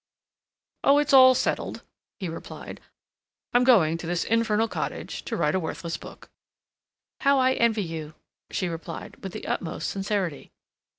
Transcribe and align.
"Oh, 0.83 0.97
it's 0.97 1.13
all 1.13 1.35
settled," 1.35 1.83
he 2.19 2.27
replied. 2.27 2.81
"I'm 3.53 3.63
going 3.63 3.99
to 3.99 4.07
this 4.07 4.23
infernal 4.23 4.67
cottage 4.67 5.21
to 5.25 5.37
write 5.37 5.53
a 5.53 5.59
worthless 5.59 5.95
book." 5.97 6.31
"How 7.19 7.37
I 7.37 7.53
envy 7.53 7.83
you," 7.83 8.15
she 8.49 8.67
replied, 8.67 9.17
with 9.21 9.31
the 9.33 9.45
utmost 9.45 9.91
sincerity. 9.91 10.53